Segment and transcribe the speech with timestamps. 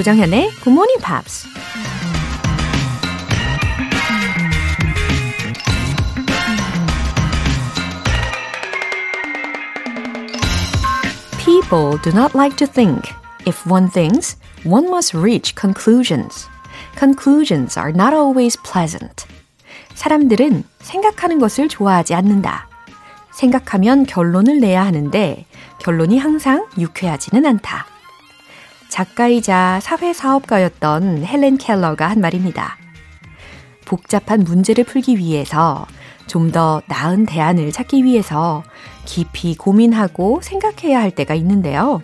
[0.00, 1.46] 조정현의 Good Morning Pops.
[11.44, 13.12] People do not like to think.
[13.44, 16.48] If one thinks, one must reach conclusions.
[16.96, 19.26] Conclusions are not always pleasant.
[19.92, 22.68] 사람들은 생각하는 것을 좋아하지 않는다.
[23.32, 25.44] 생각하면 결론을 내야 하는데
[25.78, 27.89] 결론이 항상 유쾌하지는 않다.
[28.90, 32.76] 작가이자 사회사업가였던 헬렌 켈러가 한 말입니다.
[33.86, 35.86] 복잡한 문제를 풀기 위해서
[36.26, 38.62] 좀 더 나은 대안을 찾기 위해서
[39.04, 42.02] 깊이 고민하고 생각해야 할 때가 있는데요.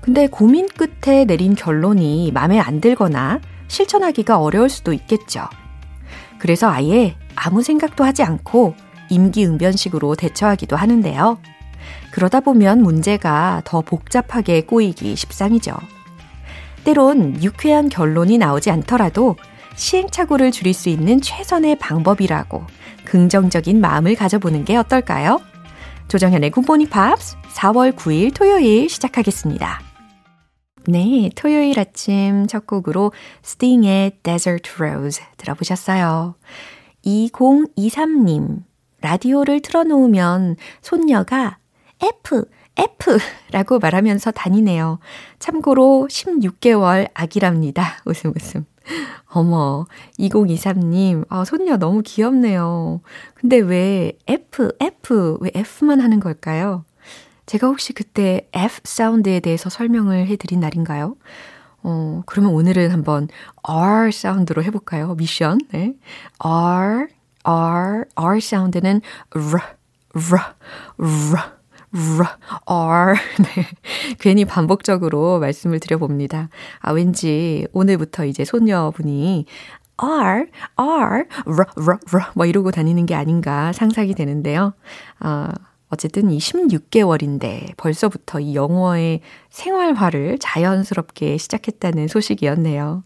[0.00, 5.46] 근데 고민 끝에 내린 결론이 마음에 안 들거나 실천하기가 어려울 수도 있겠죠.
[6.38, 8.74] 그래서 아예 아무 생각도 하지 않고
[9.10, 11.38] 임기응변식으로 대처하기도 하는데요.
[12.10, 15.74] 그러다 보면 문제가 더 복잡하게 꼬이기 십상이죠.
[16.88, 19.36] 때론 유쾌한 결론이 나오지 않더라도
[19.76, 22.64] 시행착오를 줄일 수 있는 최선의 방법이라고
[23.04, 25.38] 긍정적인 마음을 가져보는 게 어떨까요?
[26.08, 29.82] 조정현의 굿모닝 팝스 4월 9일 토요일 시작하겠습니다.
[30.86, 36.36] 네, 토요일 아침 첫 곡으로 스팅의 Desert Rose 들어보셨어요.
[37.04, 38.62] 2023님,
[39.02, 41.58] 라디오를 틀어놓으면 손녀가
[42.02, 42.46] F,
[42.78, 43.18] F
[43.50, 44.98] 라고 말하면서 다니네요.
[45.38, 47.98] 참고로 16개월 아기랍니다.
[48.04, 48.64] 웃음 웃음.
[49.26, 49.84] 어머,
[50.18, 53.00] 2023님, 아, 손녀 너무 귀엽네요.
[53.34, 56.84] 근데 왜 F, F, 왜 F만 하는 걸까요?
[57.46, 61.16] 제가 혹시 그때 F 사운드에 대해서 설명을 해드린 날인가요?
[61.82, 63.28] 어, 그러면 오늘은 한번
[63.62, 65.14] R 사운드로 해볼까요?
[65.14, 65.58] 미션.
[65.72, 65.94] 네.
[66.38, 67.08] R,
[67.44, 69.00] R, R 사운드는
[69.30, 69.60] R,
[70.14, 70.54] R,
[70.98, 71.57] R,
[72.66, 73.14] R.
[73.38, 73.66] 네.
[74.18, 76.48] 괜히 반복적으로 말씀을 드려봅니다.
[76.80, 79.46] 아, 왠지 오늘부터 이제 손녀분이
[79.96, 80.46] R,
[80.76, 84.74] R, R, R, R, 뭐 이러고 다니는 게 아닌가 상상이 되는데요.
[85.18, 85.52] 아,
[85.90, 93.04] 어쨌든 이 16개월인데 벌써부터 이 영어의 생활화를 자연스럽게 시작했다는 소식이었네요.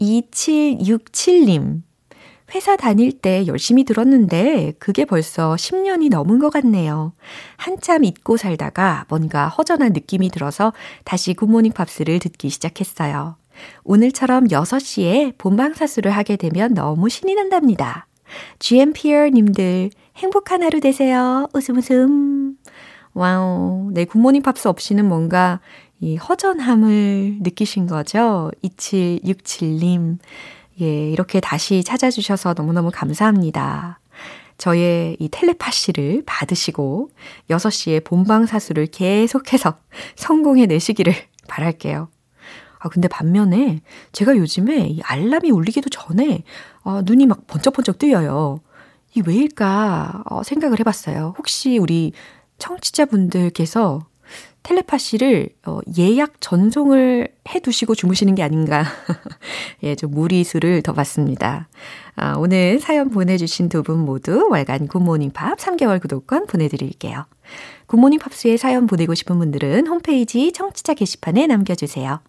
[0.00, 1.82] 2767님.
[2.54, 7.12] 회사 다닐 때 열심히 들었는데 그게 벌써 10년이 넘은 것 같네요.
[7.56, 10.72] 한참 잊고 살다가 뭔가 허전한 느낌이 들어서
[11.04, 13.36] 다시 굿모닝 팝스를 듣기 시작했어요.
[13.82, 18.06] 오늘처럼 6시에 본방사수를 하게 되면 너무 신이 난답니다.
[18.60, 21.48] GMPR 님들 행복한 하루 되세요.
[21.54, 22.56] 웃음 웃음.
[23.14, 23.90] Wow.
[23.92, 25.60] 네, 굿모닝 팝스 없이는 뭔가
[26.00, 28.50] 이 허전함을 느끼신 거죠?
[28.62, 30.18] 2767님.
[30.80, 34.00] 예, 이렇게 다시 찾아주셔서 너무너무 감사합니다.
[34.58, 37.10] 저의 이 텔레파시를 받으시고
[37.50, 39.76] 6시에 본방 사수를 계속해서
[40.16, 41.12] 성공해 내시기를
[41.48, 42.08] 바랄게요.
[42.78, 43.80] 아, 근데 반면에
[44.12, 46.42] 제가 요즘에 이 알람이 울리기도 전에
[46.82, 48.60] 아, 눈이 막 번쩍번쩍 뜨여요.
[49.14, 51.34] 이 왜일까 어, 생각을 해봤어요.
[51.38, 52.12] 혹시 우리
[52.58, 54.06] 청취자분들께서
[54.64, 58.84] 텔레파시를 어, 예약 전송을 해 두시고 주무시는 게 아닌가.
[59.84, 61.68] 예, 좀 무리수를 둬 봤습니다.
[62.16, 67.26] 아, 오늘 사연 보내주신 두 분 모두 월간 굿모닝 팝스 3개월 구독권 보내드릴게요.
[67.86, 72.20] 굿모닝 팝스에 사연 보내고 싶은 분들은 홈페이지 청취자 게시판에 남겨주세요.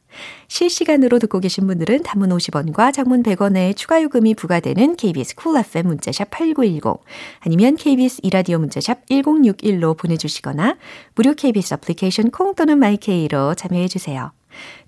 [0.47, 6.29] 실시간으로 듣고 계신 분들은 단문 50원과 장문 100원의 추가 요금이 부과되는 KBS cool FM 문자샵
[6.31, 6.99] 8910
[7.39, 10.77] 아니면 KBS 이라디오 문자샵 1061로 보내주시거나
[11.13, 14.31] 무료 KBS 애플리케이션 콩 또는 마이케이로 참여해주세요.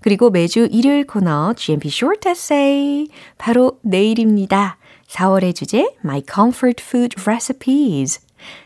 [0.00, 4.76] 그리고 매주 일요일 코너 GMP Short Essay 바로 내일입니다.
[5.08, 8.20] 4월의 주제 My Comfort Food Recipes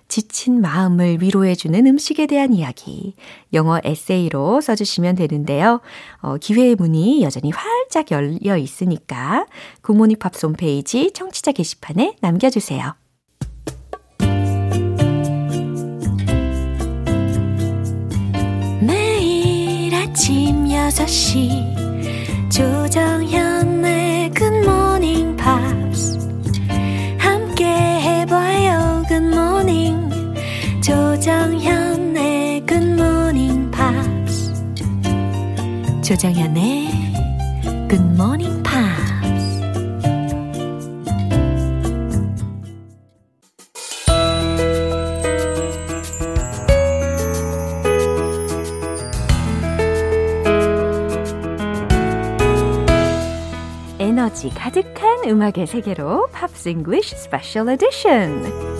[0.09, 3.15] 지친 마음을 위로해주는 음식에 대한 이야기,
[3.53, 5.81] 영어 에세이로 써주시면 되는데요.
[6.21, 9.47] 어, 기회의 문이 여전히 활짝 열려 있으니까
[9.81, 12.95] 굿모닝 팝스 홈페이지 청취자 게시판에 남겨주세요.
[18.81, 25.72] 매일 아침 6시 조정현의 굿모닝 팝
[30.83, 34.53] 조정현의 Good Morning Pops.
[36.03, 36.91] 조정현의
[37.89, 39.63] Good Morning Pops.
[54.01, 58.72] 에너지 가득한 음악의 세계로 팝스 잉글리쉬 스페셜 에디션.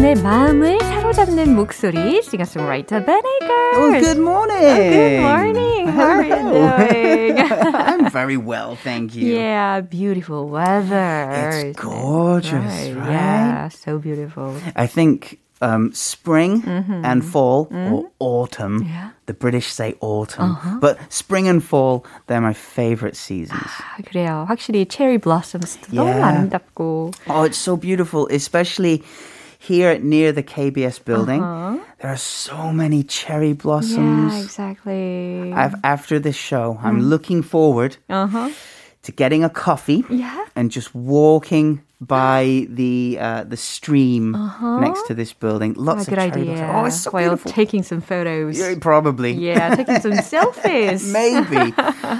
[0.00, 3.76] 여러분의 마음을 사로잡는 목소리, singer-songwriter Ben Akers.
[3.76, 4.64] Oh, good morning.
[4.64, 5.88] Oh, good morning.
[5.88, 7.36] How are you doing?
[7.76, 9.36] I'm very well, thank you.
[9.36, 11.28] Yeah, beautiful weather.
[11.30, 12.96] It's gorgeous, right?
[12.96, 13.10] right?
[13.10, 14.56] Yeah, so beautiful.
[14.74, 16.62] I think um, spring
[17.04, 18.80] and fall or autumn.
[18.80, 18.88] Mm-hmm.
[18.88, 18.96] Yeah.
[18.96, 19.10] Uh-huh.
[19.26, 23.60] The British say autumn, but spring and fall, they're my favorite seasons.
[23.60, 24.46] 아, 그래요.
[24.48, 26.32] 확실히 체리 블라썸스도 너무 Yeah.
[26.32, 27.12] 아름답고.
[27.28, 29.02] Oh, it's so beautiful, especially
[29.61, 31.41] here near the KBS building.
[32.01, 33.57] There are so many cherry Uh-huh.
[33.57, 34.43] Yeah, blossoms.
[34.43, 35.53] exactly.
[35.53, 36.85] I've, after this show, Mm.
[36.85, 38.49] I'm looking forward Uh-huh.
[39.03, 40.45] to getting a coffee Yeah.
[40.55, 44.31] and just walking by the uh, the stream
[44.81, 45.75] next to this building.
[45.77, 46.55] Lots good of cherry idea.
[46.65, 46.73] blossoms.
[46.73, 47.51] Oh, it's so While beautiful.
[47.51, 48.57] taking some photos.
[48.57, 49.33] Yeah, probably.
[49.33, 51.13] Yeah, taking some selfies.
[51.13, 51.73] Maybe.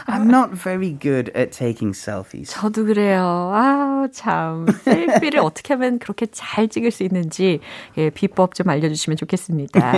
[0.08, 2.52] I'm not very good at taking selfies.
[2.54, 3.52] 저도 그래요.
[3.54, 4.68] 아우, 참.
[4.86, 7.60] 셀피를 어떻게 하면 그렇게 잘 찍을 수 있는지
[7.98, 9.94] 예, 비법 좀 알려주시면 좋겠습니다.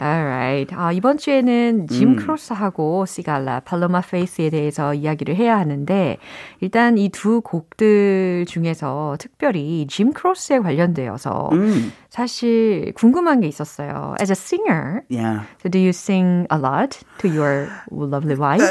[0.00, 0.74] Alright.
[0.74, 6.16] 아, 이번 주에는 짐 크로스하고 시갈라, 팔로마 페이스에 대해서 이야기를 해야 하는데
[6.60, 11.49] 일단 이 두 곡들 중에서 특별히 짐 크로스에 관련되어서
[12.09, 14.15] 사실 궁금한 게 있었어요.
[14.21, 15.43] As a singer, Yeah.
[15.61, 18.61] so do you sing a lot to your lovely wife?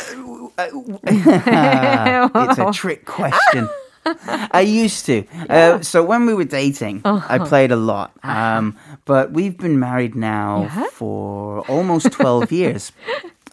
[1.15, 3.69] it's a trick question.
[4.53, 5.25] I used to.
[5.49, 8.13] Uh, so when we were dating, I played a lot.
[8.23, 8.77] Um,
[9.07, 10.85] but we've been married now Yeah?
[10.93, 12.93] for almost 12 years.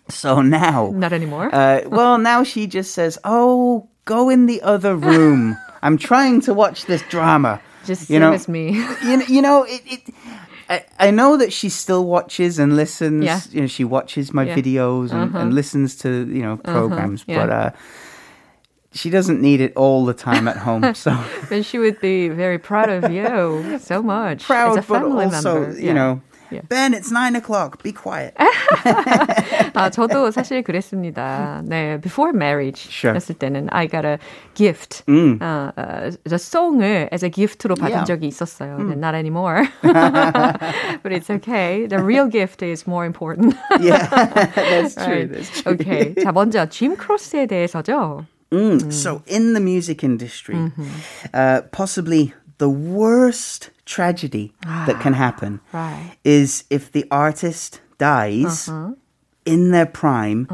[0.10, 0.92] So now.
[0.94, 1.50] Not anymore.
[1.56, 5.56] Uh, well, now she just says, "Oh, go in the other room.
[5.87, 8.65] I'm trying to watch this drama." Just you same know, as me.
[9.09, 9.83] you know, you know it.
[9.87, 10.15] it
[10.69, 13.25] I, I know that she still watches and listens.
[13.25, 13.41] Yeah.
[13.53, 14.57] You know, she watches my Yeah.
[14.59, 17.39] videos and, and listens to you know programs, yeah.
[17.39, 17.71] but uh,
[18.93, 20.83] she doesn't need it all the time at home.
[21.05, 21.11] So
[21.51, 24.43] then she would be very proud of you so much.
[24.45, 25.81] proud, as a but family also member.
[25.81, 26.21] you know.
[26.52, 26.62] Yeah.
[26.68, 27.82] Ben, it's nine o'clock.
[27.82, 28.34] Be quiet.
[29.74, 31.62] 아, 저도 사실 그랬습니다.
[31.66, 33.16] 네, before marriage Sure.
[33.16, 34.18] 했을 때는 I got a
[34.54, 35.04] gift.
[35.08, 35.40] 음.
[35.42, 38.06] 어, 어, the song을 as a gift로 받은 Yeah.
[38.06, 38.78] 적이 있었어요.
[38.84, 39.64] 네, not anymore.
[41.04, 41.88] but it's okay.
[41.88, 43.56] The real gift is more important.
[43.80, 44.08] yeah,
[44.54, 45.06] that's true.
[45.08, 45.32] Right.
[45.32, 45.74] That's true.
[45.74, 46.16] Okay.
[46.16, 48.26] 자, 먼저 짐 크로스에 대해서죠.
[48.52, 48.92] Mm.
[48.92, 50.84] So, in the music industry, Mm-hmm.
[51.34, 54.53] uh, possibly the worst tragedy
[54.87, 56.13] that can happen Ah, Right.
[56.25, 58.93] is if the artist dies Uh-huh.
[59.45, 60.49] in their prime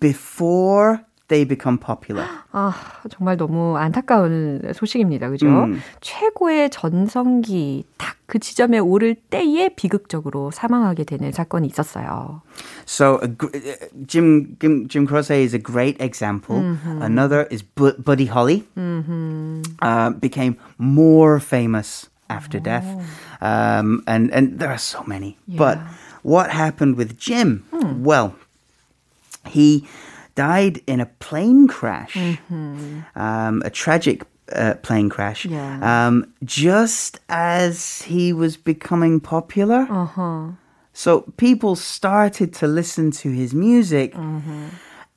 [0.00, 2.27] before they become popular.
[2.51, 2.73] 아,
[3.09, 5.29] 정말 너무 안타까운 소식입니다.
[5.29, 5.47] 그죠?
[5.47, 5.79] 음.
[6.01, 12.41] 최고의 전성기 딱 그 지점에 오를 때에 비극적으로 사망하게 되는 사건이 있었어요.
[12.87, 13.75] So, a gr- uh,
[14.07, 16.57] Jim, Jim Jim Croce is a great example.
[16.57, 17.03] Mm-hmm.
[17.03, 18.65] Another is Bu- Buddy Holly.
[18.75, 23.45] Uh, became more famous after death, Oh.
[23.45, 25.37] um, and and there are so many.
[25.47, 25.77] But
[26.23, 27.61] what happened with Jim?
[27.69, 28.01] Hmm.
[28.03, 28.33] Well,
[29.45, 29.85] he
[30.39, 32.15] died in a plane crash,
[33.15, 34.23] um, a tragic
[34.53, 35.53] uh, plane crash, Mm-hmm.
[35.55, 36.07] Yeah.
[36.07, 39.87] um, just as he was becoming popular.
[39.89, 40.51] Uh-huh.
[40.93, 44.67] So people started to listen to his music, Mm-hmm.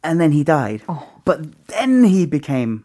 [0.03, 0.83] and then he died.
[0.89, 1.07] Oh.
[1.25, 2.85] But then he became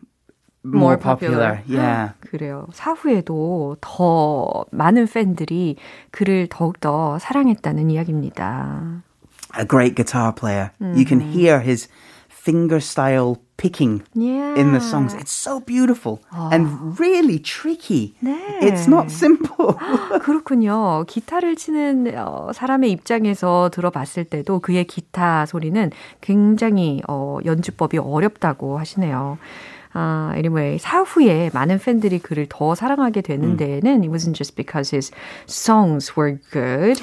[0.63, 1.62] more, popular.
[1.67, 2.12] Yeah.
[2.22, 2.67] 그래요.
[2.74, 5.75] 사후에도 더 많은 팬들이
[6.12, 9.03] 그를 더욱더 사랑했다는 이야기입니다.
[9.58, 10.72] A great guitar player.
[10.79, 11.32] You can Mm-hmm.
[11.32, 11.88] hear his
[12.45, 14.54] finger style picking Yeah.
[14.57, 15.14] in the songs.
[15.14, 16.21] It's so beautiful
[16.52, 18.14] and really tricky.
[18.23, 18.61] 네.
[18.62, 19.75] It's not simple.
[20.23, 21.04] 그렇군요.
[21.09, 25.90] 기타를 치는 어, 사람의 입장에서 들어봤을 때도 그의 기타 소리는
[26.21, 29.38] 굉장히 어, 연주법이 어렵다고 하시네요.
[29.96, 35.12] 아, anyway, 사후에 많은 팬들이 그를 더 사랑하게 되는 데에는 it wasn't just because his
[35.46, 36.98] songs were good,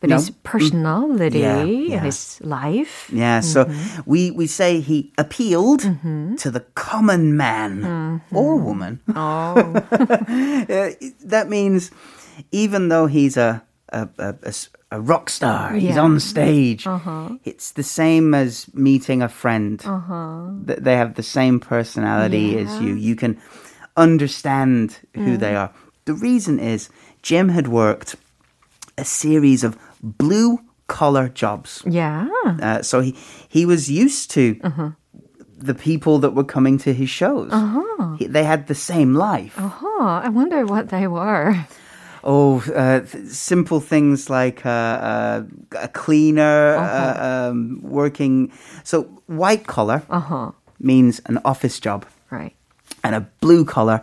[0.00, 0.16] but No.
[0.16, 1.94] his personality Yeah, yeah.
[1.98, 3.06] and his life.
[3.14, 4.02] Yeah, so Mm-hmm.
[4.10, 5.82] we, we say he appealed
[6.42, 7.82] to the common man
[8.26, 8.36] Mm-hmm.
[8.36, 8.98] or woman.
[9.14, 10.90] Oh, Uh,
[11.24, 11.92] that means
[12.50, 14.34] even though he's a a, a,
[14.91, 16.87] a rock star, he's on stage.
[16.87, 17.29] Uh-huh.
[17.43, 19.81] It's the same as meeting a friend.
[19.85, 20.51] Uh-huh.
[20.65, 22.95] Th- They have the same personality as you.
[22.95, 23.37] You can
[23.97, 25.57] understand who they mm.
[25.59, 25.71] are.
[26.05, 26.89] The reason is
[27.21, 28.15] Jim had worked
[28.97, 31.83] a series of blue collar jobs.
[31.85, 32.27] yeah.
[32.45, 33.13] Uh, so he
[33.49, 34.91] he was used to uh-huh.
[35.57, 37.51] the people that were coming to his shows.
[38.19, 39.55] He- they had the same life.
[39.57, 41.55] Huh, I wonder what they were
[42.24, 45.42] Oh, uh, th- simple things like uh, uh,
[45.80, 48.52] a cleaner uh, um, working.
[48.84, 50.52] So white collar Uh-huh.
[50.78, 52.54] means an office job, Right.
[53.02, 54.02] and a blue collar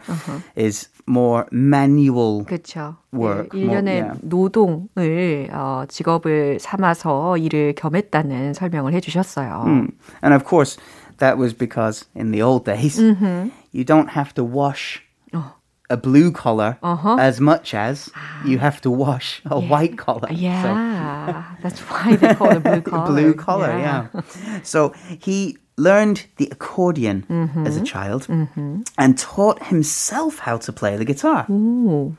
[0.56, 2.98] is more manual 그렇죠.
[3.14, 3.50] work.
[3.56, 4.20] 네, 일련의 more, yeah.
[4.22, 9.64] 노동을 어, 직업을 삼아서 일을 겸했다는 설명을 해주셨어요.
[9.66, 9.92] Mm.
[10.22, 10.78] And of course,
[11.18, 13.50] that was because in the old days, Mm-hmm.
[13.72, 15.13] you don't have to wash Oh.
[15.95, 17.17] a blue collar Uh-huh.
[17.31, 18.11] as much as
[18.53, 20.29] you have to wash a white collar.
[20.31, 23.07] Yeah, that's why they call it blue collar.
[23.13, 24.07] blue collar, yeah.
[24.63, 24.93] So
[25.29, 25.39] he
[25.77, 27.67] learned the accordion Mm-hmm.
[27.69, 28.27] as a child
[29.05, 31.47] and taught himself how to play the guitar.
[31.49, 32.15] 오,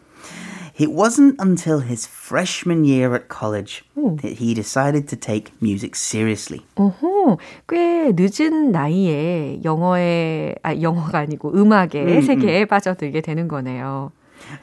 [0.79, 6.63] It wasn't until his freshman year at college that he decided to take music seriously.
[6.77, 7.37] 어허,
[7.69, 14.13] 꽤 늦은 나이에 영어에, 아, 영어가 아니고 음악의 세계에 빠져들게 되는 거네요.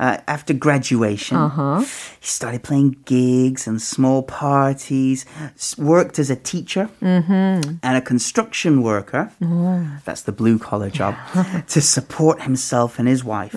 [0.02, 1.80] Uh, after graduation, Uh-huh.
[2.20, 5.24] he started playing gigs and small parties,
[5.56, 9.30] s- worked as a teacher and a construction worker.
[10.04, 11.14] That's the blue collar job
[11.70, 13.54] to support himself and his wife.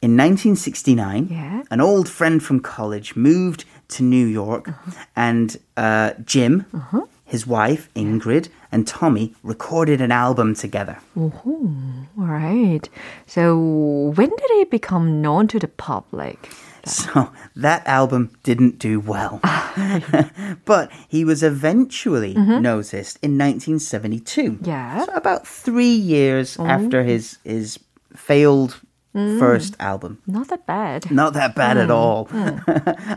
[0.00, 1.62] In 1969, Yeah.
[1.70, 4.90] an old friend from college moved to New York, uh-huh.
[5.16, 7.00] and uh, Jim, uh-huh.
[7.24, 10.98] his wife, Ingrid, and Tommy recorded an album together.
[11.16, 11.72] All
[12.16, 12.88] right.
[13.26, 16.48] So when did it become known to the public?
[16.88, 19.40] So that album didn't do well.
[20.64, 22.62] but he was eventually mm-hmm.
[22.62, 24.60] noticed in 1972.
[24.62, 25.04] Yeah.
[25.04, 26.64] So about three years oh.
[26.64, 27.78] after his, his
[28.16, 28.80] failed
[29.13, 30.17] first album.
[30.25, 31.11] Not that bad.
[31.11, 32.27] Not that bad at all.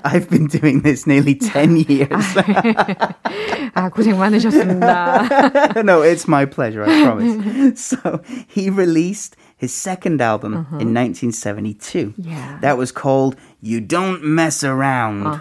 [0.04, 2.11] I've been doing this nearly 10 years.
[3.75, 5.83] 아, 고생 많으셨습니다.
[5.85, 7.80] no, it's my pleasure, I promise.
[7.80, 12.12] so he released his second album in 1972.
[12.18, 12.59] Yeah.
[12.61, 15.40] That was called You Don't Mess Around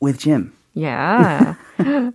[0.00, 0.52] with Jim.
[0.73, 1.55] yeah.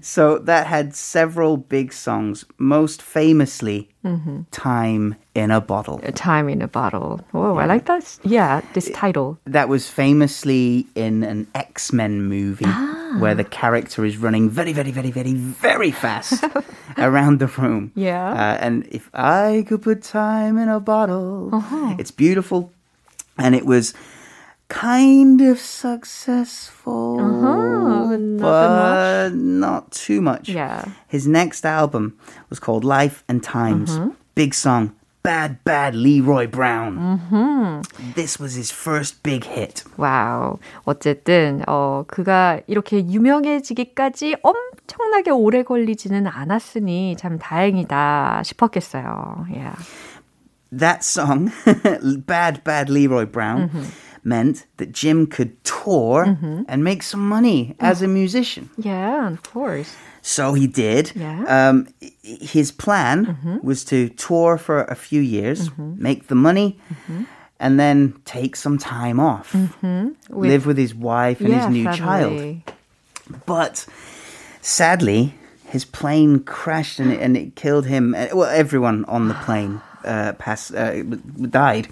[0.00, 4.42] So that had several big songs, most famously mm-hmm.
[4.50, 6.00] Time in a Bottle.
[6.02, 7.20] A Time in a Bottle.
[7.34, 8.18] Oh, I like that.
[8.22, 9.38] Yeah, this title.
[9.44, 13.16] That was famously in an X Men movie ah.
[13.18, 16.44] where the character is running very, very, very, very, very fast
[16.98, 17.92] around the room.
[17.94, 18.30] Yeah.
[18.30, 21.96] Uh, and if I could put time in a bottle, uh-huh.
[21.98, 22.72] it's beautiful.
[23.36, 23.94] And it was
[24.69, 30.49] kind of successful, Uh-huh, not but not too much.
[30.49, 30.85] Yeah.
[31.07, 32.17] His next album
[32.49, 33.99] was called Life and Times.
[34.35, 34.91] Big song,
[35.21, 37.19] Bad Bad Leroy Brown.
[38.15, 39.83] This was his first big hit.
[39.97, 40.57] 와우.
[40.85, 49.45] 어쨌든, 어, 그가 이렇게 유명해지기까지 엄청나게 오래 걸리지는 않았으니 참 다행이다 싶었겠어요.
[49.49, 49.75] Yeah.
[50.71, 51.51] That song,
[52.25, 53.69] Bad Bad Leroy Brown,
[54.28, 56.36] meant that Jim could tour
[56.68, 58.68] and make some money as a musician.
[58.76, 59.96] Yeah, of course.
[60.22, 61.12] So he did.
[61.14, 61.44] Yeah.
[61.48, 61.86] Um,
[62.22, 66.76] his plan was to tour for a few years, make the money,
[67.60, 69.54] and then take some time off,
[70.30, 72.56] live with his wife and yeah, his new child.
[73.46, 73.86] But
[74.62, 75.34] sadly,
[75.66, 78.14] his plane crashed and it, and it killed him.
[78.14, 81.02] uh, Well, everyone on the plane uh, pass, uh,
[81.50, 81.88] died.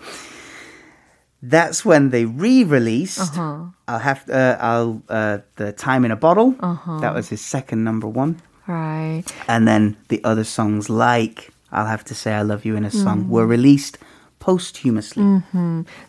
[1.43, 3.37] That's when they re-released.
[3.39, 6.53] I'll have uh, I'll uh, the time in a bottle.
[7.01, 9.23] That was his second number one, Right.
[9.49, 12.91] and then the other songs like I'll have to say I love you in a
[12.91, 13.99] song were released
[14.47, 15.43] posthumously.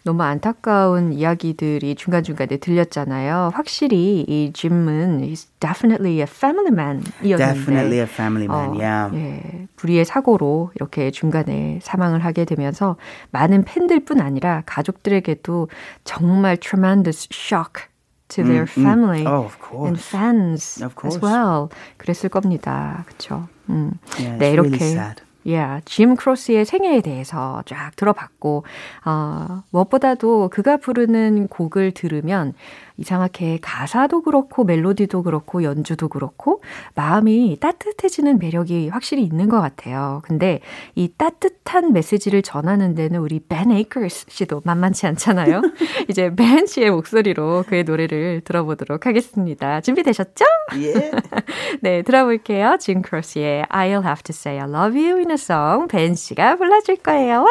[0.04, 3.52] 너무 안타까운 이야기들이 중간중간에 들렸잖아요.
[3.56, 8.70] 확실히 이 짐은 he's definitely a family man 이었는데 Definitely a family man.
[8.70, 9.16] 어, yeah.
[9.18, 12.98] 예, 불의의 사고로 이렇게 중간에 사망을 하게 되면서
[13.32, 15.70] 많은 팬들뿐 아니라 가족들에게도
[16.04, 17.86] 정말 tremendous shock
[18.30, 19.88] to their family Oh, of course.
[19.88, 21.20] and fans Of as course.
[21.26, 21.70] well.
[21.98, 23.04] 그랬을 겁니다.
[23.08, 23.48] 그렇죠.
[23.70, 23.94] 음.
[24.20, 25.22] Yeah, 네, it's really 이렇게 sad.
[25.48, 28.66] Yeah, 짐 크로스의 생애에 대해서 쫙 들어봤고,
[29.06, 32.54] 어, 무엇보다도 그가 부르는 곡을 들으면
[32.98, 36.62] 이상하게 가사도 그렇고 멜로디도 그렇고 연주도 그렇고
[36.96, 40.22] 마음이 따뜻해지는 매력이 확실히 있는 것 같아요.
[40.24, 40.60] 근데
[40.96, 45.62] 이 따뜻한 메시지를 전하는 데는 우리 벤 에이커스 씨도 만만치 않잖아요.
[46.10, 49.82] 이제 벤 씨의 목소리로 그의 노래를 들어보도록 하겠습니다.
[49.82, 50.46] 준비되셨죠?
[50.72, 51.12] Yeah.
[51.82, 52.78] 네, 들어볼게요.
[52.80, 56.98] 짐 크로스의 I'll Have to Say I Love You in a Song 벤 씨가 불러줄
[56.98, 57.44] 거예요.
[57.44, 57.48] 와!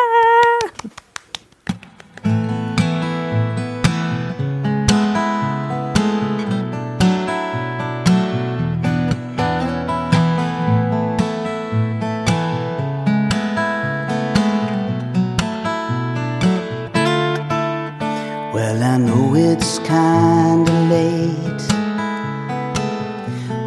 [18.52, 21.62] Well, I know it's kinda late.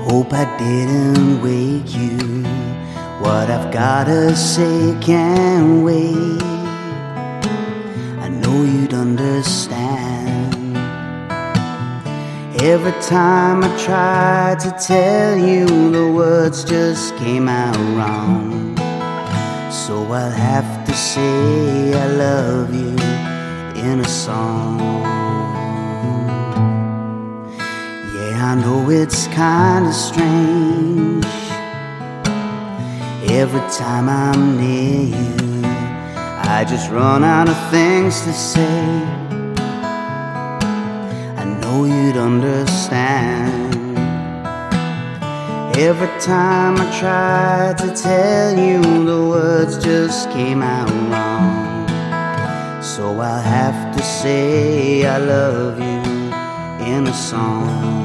[0.08, 2.19] Hope I didn't wake you.
[3.20, 6.42] What I've gotta say can't wait.
[8.24, 10.78] I know you'd understand.
[12.62, 18.78] Every time I tried to tell you, the words just came out wrong.
[19.70, 22.96] So I'll have to say I love you
[23.84, 24.80] in a song.
[28.16, 31.49] Yeah, I know it's kinda strange.
[33.32, 39.04] Every time I'm near you, I just run out of things to say.
[41.38, 43.76] I know you'd understand.
[45.78, 51.88] Every time I tried to tell you, the words just came out wrong.
[52.82, 57.99] So I'll have to say I love you in a song.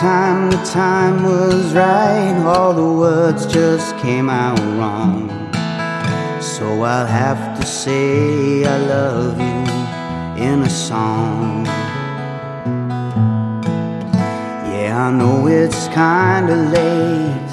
[0.00, 5.28] Time the time was right, all the words just came out wrong.
[6.40, 11.66] So I'll have to say I love you in a song.
[14.72, 17.50] Yeah, I know it's kinda late.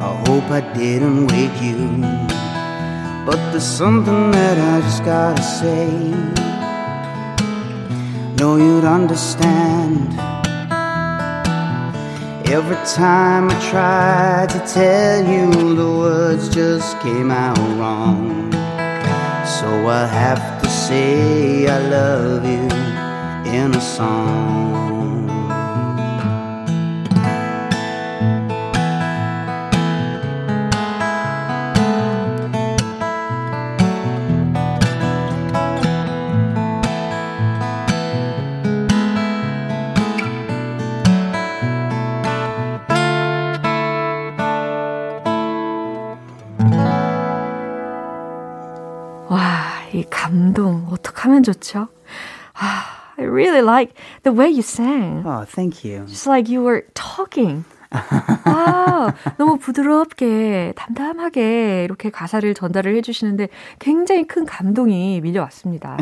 [0.00, 2.00] I hope I didn't wake you.
[3.26, 6.40] But there's something that I just gotta say
[8.40, 10.29] know you'd understand.
[12.52, 18.50] Every time I tried to tell you, the words just came out wrong.
[19.46, 22.66] So I'll have to say I love you
[23.52, 24.69] in a song.
[51.40, 51.88] 어떡하면 좋죠?
[52.54, 52.84] 아,
[53.18, 55.24] I really like the way you sang.
[55.26, 56.06] Oh, thank you.
[56.06, 57.64] Just like you were talking.
[57.90, 63.48] 아, 너무 부드럽게, 담담하게 이렇게 가사를 전달을 해주시는데
[63.80, 65.96] 굉장히 큰 감동이 밀려왔습니다.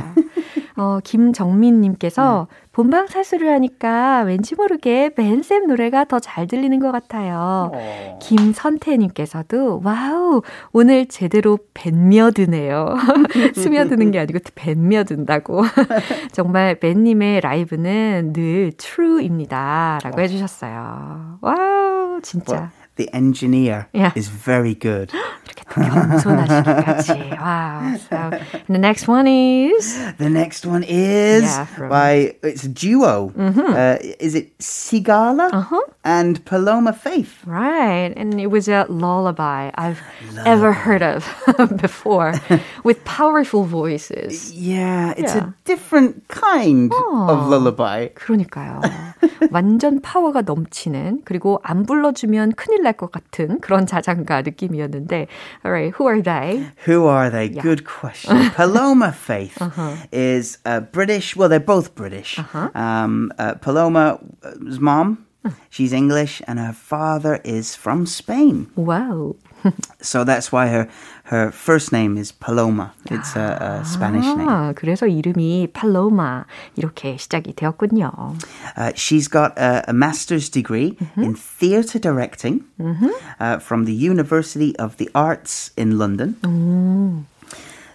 [0.78, 2.56] 어, 김정민님께서 네.
[2.72, 7.70] 본방 사수를 하니까 왠지 모르게 벤쌤 노래가 더 잘 들리는 것 같아요.
[7.74, 8.18] 어.
[8.22, 12.94] 김선태님께서도 Wow 오늘 제대로 벤며드네요.
[13.54, 15.62] 스며드는 게 아니고 벤며든다고.
[16.32, 20.20] 정말 벤님의 라이브는 늘 true입니다라고 어.
[20.20, 21.38] 해주셨어요.
[21.40, 22.70] 와우 진짜.
[22.98, 24.12] the engineer yeah.
[24.14, 25.10] is very good.
[25.76, 27.96] wow.
[28.08, 33.32] So the next one is the next one is yeah, by it's a duo.
[33.36, 33.60] Mm-hmm.
[33.60, 35.52] Uh, is it Sigala?
[35.52, 37.39] Uh-huh and Paloma Faith?
[37.45, 40.49] Right, and it was a lullaby I've lullaby.
[40.49, 41.25] ever heard of
[41.81, 42.33] before,
[42.83, 44.51] with powerful voices.
[44.53, 45.49] Yeah, it's yeah.
[45.49, 48.09] a different kind oh, of lullaby.
[48.15, 48.81] 그러니까요.
[49.51, 55.27] 완전 파워가 넘치는 그리고 안 불러주면 큰일 것 같은 그런 자장가 느낌이었는데,
[55.63, 56.69] alright, who are they?
[56.85, 57.45] Who are they?
[57.45, 57.61] Yeah.
[57.61, 58.51] Good question.
[58.51, 59.95] Paloma Faith uh-huh.
[60.11, 61.35] is a British.
[61.35, 62.37] Well, they're both British.
[62.39, 62.69] Uh-huh.
[62.75, 65.25] Um, uh, Paloma's mom.
[65.69, 68.67] She's English and her father is from Spain.
[68.75, 69.35] Wow.
[70.01, 70.87] so that's why her
[71.25, 72.93] her first name is Paloma.
[73.09, 74.73] It's a, a Spanish 아, name.
[74.75, 78.37] 그래서 이름이 Paloma 이렇게 시작이 되었군요.
[78.77, 81.23] Uh, she's got a, a master's degree mm-hmm.
[81.23, 83.09] in theatre directing mm-hmm.
[83.39, 86.35] uh, from the University of the Arts in London.
[86.41, 87.23] Mm.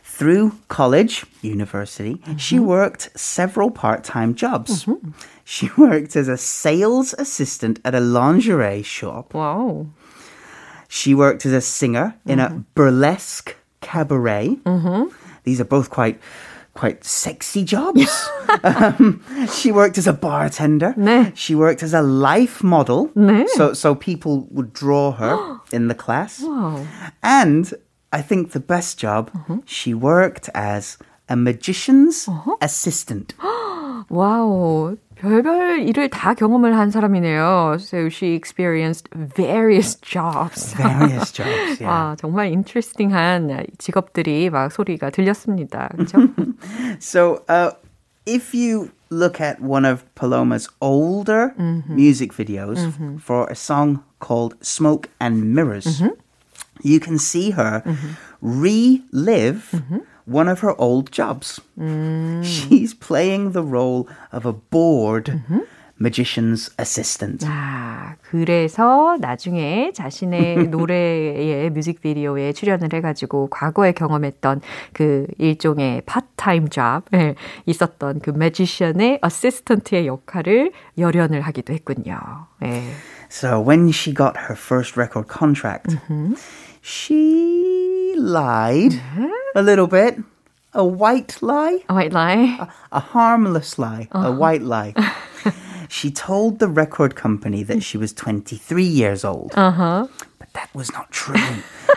[0.03, 2.37] Through college, university, mm-hmm.
[2.39, 4.85] she worked several part-time jobs.
[5.44, 9.34] She worked as a sales assistant at a lingerie shop.
[9.34, 9.88] Wow.
[10.88, 12.56] She worked as a singer in mm-hmm.
[12.56, 14.58] a burlesque cabaret.
[14.64, 15.10] Mm-hmm.
[15.44, 16.20] These are both quite
[16.74, 18.30] quite sexy jobs.
[18.64, 20.94] um, she worked as a bartender.
[20.98, 21.32] 네.
[21.36, 23.10] She worked as a life model.
[23.16, 23.48] 네.
[23.50, 26.42] So so people would draw her in the class.
[26.42, 26.86] Wow.
[27.22, 27.74] And
[28.12, 29.60] I think the best job, mm-hmm.
[29.66, 32.58] she worked as a magician's uh-huh.
[32.62, 33.34] assistant.
[34.11, 34.97] wow.
[35.19, 37.79] 별별 일을 다 경험을 한 사람이네요.
[37.81, 40.75] So she experienced various jobs.
[40.75, 41.81] Various jobs.
[41.81, 41.89] Yeah.
[41.89, 45.89] 아, 정말 interesting한 직업들이 막 소리가 들렸습니다.
[45.89, 46.19] 그렇죠?
[47.01, 47.73] so, uh,
[48.27, 51.97] if you look at one of Paloma's older mm-hmm.
[51.97, 53.17] music videos mm-hmm.
[53.17, 56.15] for a song called Smoke and Mirrors, mm-hmm.
[56.83, 58.13] you can see her mm-hmm.
[58.41, 59.99] relive mm-hmm.
[60.27, 61.61] one of her old jobs.
[61.79, 62.45] Mm.
[62.45, 65.61] She's playing the role of a bored mm-hmm.
[65.99, 67.45] magician's assistant.
[67.47, 74.61] 아, 그래서 나중에 자신의 노래의 뮤직비디오에 출연을 해가지고 과거에 경험했던
[74.93, 77.35] 그 일종의 파트타임 잡에
[77.67, 82.19] 있었던 그 매지션의 어시스턴트의 역할을 열연을 하기도 했군요.
[82.61, 82.83] 네.
[83.31, 86.35] So when she got her first record contract, mm-hmm.
[86.81, 89.32] she lied mm-hmm.
[89.56, 90.18] a little bit.
[90.74, 91.80] A white lie?
[91.88, 92.58] A white lie?
[92.60, 94.08] A, a harmless lie.
[94.12, 94.28] Uh-huh.
[94.28, 94.94] A white lie.
[95.90, 99.52] she told the record company that she was 23 years old.
[99.56, 100.08] Uh-huh.
[100.33, 101.37] But that was not true.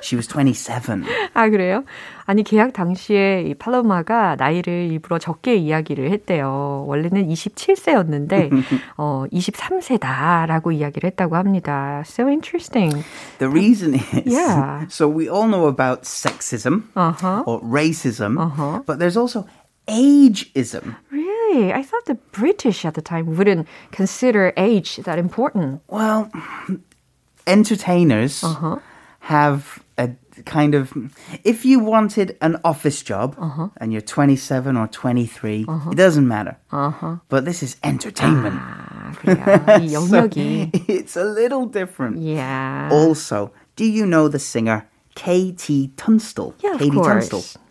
[0.01, 1.05] She was 27.
[1.33, 1.83] 아, 그래요?
[2.25, 6.85] 아니, 계약 당시에 이 팔로마가 나이를 일부러 적게 이야기를 했대요.
[6.87, 8.51] 원래는 27세였는데,
[8.97, 12.03] 어, 23세다라고 이야기를 했다고 합니다.
[12.05, 13.03] So interesting.
[13.39, 14.85] The reason is, yeah.
[14.89, 17.43] so we all know about sexism uh-huh.
[17.45, 18.83] or racism, uh-huh.
[18.85, 19.45] but there's also
[19.87, 20.95] ageism.
[21.11, 21.73] Really?
[21.73, 25.81] I thought the British at the time wouldn't consider age that important.
[25.87, 26.31] Well,
[27.46, 28.78] entertainers uh-huh.
[29.20, 30.10] have a
[30.44, 30.92] kind of
[31.44, 33.68] if you wanted an office job uh-huh.
[33.78, 35.90] and you're 27 or 23 uh-huh.
[35.90, 37.16] it doesn't matter uh-huh.
[37.28, 39.16] but this is entertainment 아,
[39.98, 40.28] so
[40.88, 46.88] it's a little different yeah also do you know the singer KT Tunstall yeah, Katie
[46.88, 47.28] of course.
[47.28, 47.62] Tunstall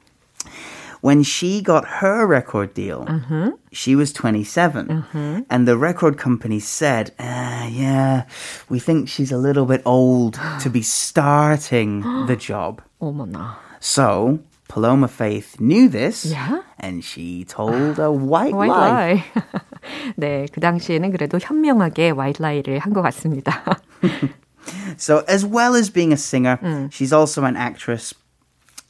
[1.04, 3.50] when she got her record deal, mm-hmm.
[3.72, 4.86] she was 27.
[4.86, 5.40] Mm-hmm.
[5.48, 8.24] And the record company said, uh, yeah,
[8.68, 12.82] we think she's a little bit old to be starting the job.
[13.00, 13.56] 어머나.
[13.80, 16.26] So Paloma Faith knew this.
[16.26, 16.62] Yeah?
[16.78, 19.24] And she told a white, white lie.
[19.34, 19.42] lie.
[20.16, 23.80] 네, 그 당시에는 그래도 현명하게 white lie를 한 것 같습니다.
[24.96, 26.92] so as well as being a singer, mm.
[26.92, 28.14] she's also an actress.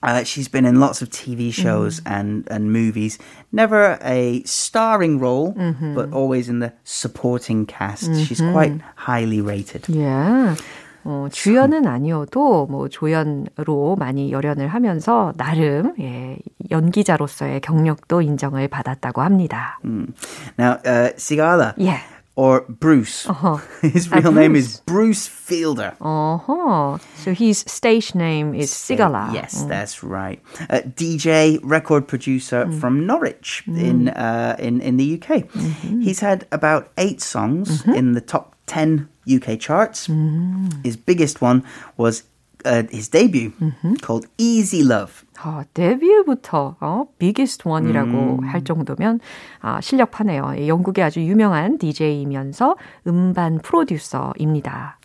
[0.05, 2.13] Uh, she's been in lots of TV shows mm-hmm.
[2.15, 3.19] and, and movies.
[3.53, 5.95] Never a starring role, mm-hmm.
[5.95, 8.05] but always in the supporting cast.
[8.05, 8.23] Mm-hmm.
[8.23, 9.89] She's quite highly rated.
[9.89, 10.57] Yeah.
[11.03, 16.37] 어, 주연은 아니어도 뭐 조연으로 많이 열연을 하면서 나름 예,
[16.71, 19.79] 연기자로서의 경력도 인정을 받았다고 합니다.
[19.85, 20.13] Mm.
[20.59, 21.75] Now, uh, Sigala.
[21.79, 22.03] Yeah.
[22.36, 23.28] or Bruce.
[23.28, 23.58] Uh-huh.
[23.82, 25.96] His real uh, name is Bruce Fielder.
[26.02, 26.98] Uh-huh.
[27.16, 29.34] So his stage name is Sigala.
[29.34, 29.70] Yes, mm.
[29.70, 30.42] that's right.
[30.70, 32.80] Uh, DJ, record producer mm.
[32.80, 33.80] from Norwich mm.
[33.80, 35.48] in, uh, in in the UK.
[35.48, 36.02] Mm-hmm.
[36.02, 37.94] He's had about eight songs mm-hmm.
[37.94, 40.08] in the top ten UK charts.
[40.08, 40.84] Mm.
[40.84, 41.64] His biggest one
[41.98, 42.24] was
[42.66, 43.96] uh, his debut mm-hmm.
[43.96, 45.25] called Easy Love.
[45.45, 48.45] 어, 데뷔부터 어, biggest one이라고 음.
[48.45, 49.21] 할 정도면
[49.61, 50.67] 아, 실력파네요.
[50.67, 54.99] 영국의 아주 유명한 DJ이면서 음반 프로듀서입니다.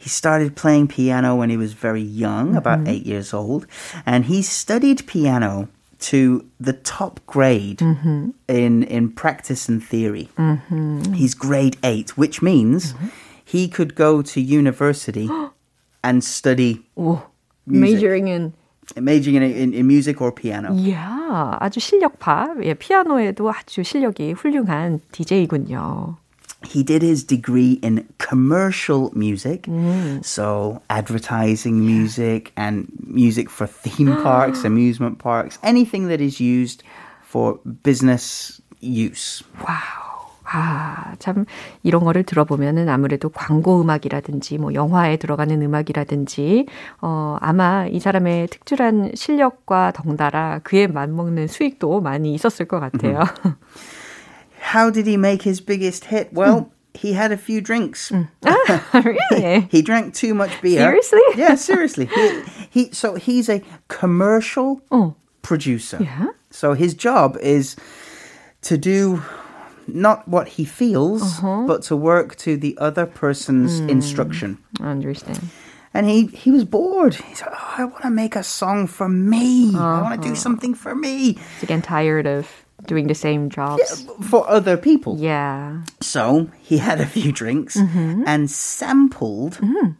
[0.00, 2.56] He started playing piano when he was very young, mm-hmm.
[2.56, 3.66] about eight years old,
[4.04, 5.68] and he studied piano
[6.10, 8.30] to the top grade mm-hmm.
[8.48, 10.28] in in practice and theory.
[10.36, 11.14] Mm-hmm.
[11.14, 13.06] He's grade eight, which means mm-hmm.
[13.44, 15.30] he could go to university
[16.02, 17.22] and study 오,
[17.66, 18.52] majoring in
[18.96, 20.74] majoring in, in, in music or piano.
[20.74, 22.54] Yeah, 아주 실력파.
[22.64, 26.16] 예, 피아노에도 아주 실력이 훌륭한 DJ군요.
[26.64, 30.24] He did his degree in commercial music, mm.
[30.24, 36.84] so advertising music and music for theme parks, amusement parks, anything that is used
[37.24, 39.42] for business use.
[39.66, 40.05] Wow.
[40.49, 41.45] 아, 참,
[41.83, 46.67] 이런 거를 들어보면은 아무래도 광고 음악이라든지, 뭐, 영화에 들어가는 음악이라든지,
[47.01, 53.23] 어, 아마 이 사람의 특출한 실력과 덩달아 그에 맞먹는 수익도 많이 있었을 것 같아요.
[54.73, 56.29] How did he make his biggest hit?
[56.33, 58.11] Well, he had a few drinks.
[58.45, 59.67] Ah, really?
[59.69, 60.79] he drank too much beer.
[60.79, 61.21] Seriously?
[61.35, 62.07] Yeah, seriously.
[62.07, 65.15] He, he so he's a commercial oh.
[65.41, 65.99] producer.
[66.01, 66.31] Yeah.
[66.49, 67.75] So his job is
[68.63, 69.21] to do
[69.87, 71.65] not what he feels, uh-huh.
[71.67, 74.57] but to work to the other person's mm, instruction.
[74.79, 75.49] I understand.
[75.93, 77.15] And he, he was bored.
[77.15, 79.69] He said, oh, I want to make a song for me.
[79.69, 79.83] Uh-huh.
[79.83, 81.33] I want to do something for me.
[81.33, 82.47] He's again tired of
[82.85, 84.05] doing the same jobs.
[84.07, 85.17] Yeah, for other people.
[85.17, 85.83] Yeah.
[86.01, 88.23] So he had a few drinks mm-hmm.
[88.27, 89.91] and sampled mm-hmm.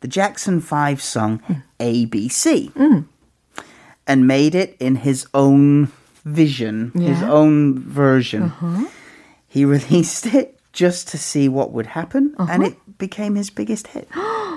[0.00, 1.62] the Jackson 5 song mm.
[1.78, 3.04] ABC mm.
[4.06, 5.92] and made it in his own
[6.24, 7.08] vision, yeah.
[7.08, 8.44] his own version.
[8.44, 8.88] Uh-huh.
[9.52, 12.50] He released it just to see what would happen, uh-huh.
[12.50, 14.08] and it became his biggest hit.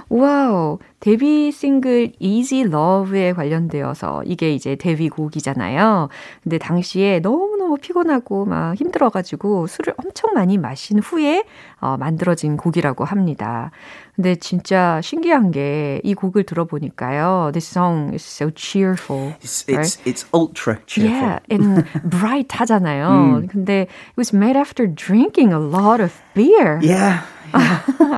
[0.07, 6.09] 와우, 데뷔 싱글 Easy Love에 관련되어서 이게 이제 데뷔 곡이잖아요.
[6.43, 11.43] 근데 당시에 너무 너무너무 피곤하고 막 힘들어가지고 술을 엄청 많이 마신 후에
[11.79, 13.71] 어, 만들어진 곡이라고 합니다.
[14.15, 17.51] 근데 진짜 신기한 게 이 곡을 들어보니까요.
[17.51, 19.33] This song is so cheerful.
[19.41, 19.81] It's, right?
[19.83, 21.19] it's, it's ultra cheerful.
[21.19, 23.41] Yeah, and bright 하잖아요.
[23.41, 23.47] 음.
[23.47, 26.79] 근데 it was made after drinking a lot of beer.
[26.81, 27.23] Yeah.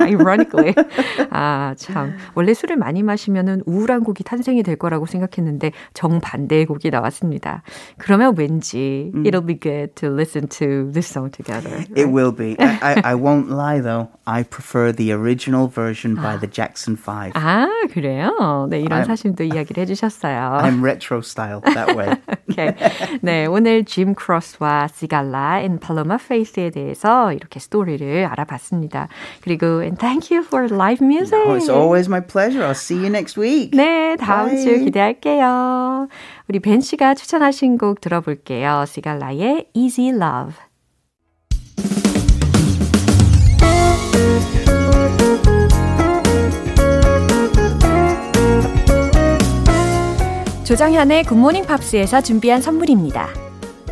[0.00, 0.74] Ironically.
[1.30, 2.14] 아, 참.
[2.34, 7.62] 원래 술을 많이 마시면은 우울한 곡이 탄생이 될 거라고 생각했는데 정반대의 곡이 나왔습니다.
[7.98, 9.24] 그러면 왠지 mm.
[9.24, 11.70] it'll be good to listen to this song together.
[11.70, 11.90] Right?
[11.96, 12.56] It will be.
[12.58, 14.08] I, I, I won't lie though.
[14.26, 17.32] I prefer the original version by the Jackson 5.
[17.34, 18.66] 아, 그래요?
[18.70, 20.58] 네, 이런 I'm, 사실도 이야기를 해 주셨어요.
[20.62, 22.14] I'm retro style that way.
[22.50, 22.74] okay.
[23.22, 29.08] 네, 오늘 짐 크로스와 시갈라 앤 팔로마 페이스에 대해서 이렇게 스토리를 알아봤습니다.
[29.42, 31.38] 그리고 and thank you for live music.
[31.46, 32.62] No, it's always my pleasure.
[32.62, 33.72] I'll see you next week.
[33.76, 34.62] 네, 다음 Bye.
[34.62, 36.08] 주 기대할게요.
[36.48, 38.84] 우리 벤 씨가 추천하신 곡 들어볼게요.
[38.86, 40.54] 시갈라의 Easy Love.
[50.68, 53.28] 조정현의 굿모닝 팝스에서 준비한 선물입니다.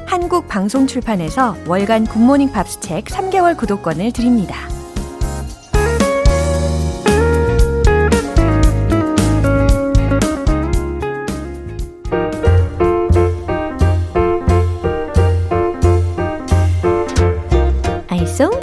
[0.05, 4.76] 한국 방송 출판에서 월간 굿모닝 팝스 책 3개월 구독권을 드립니다.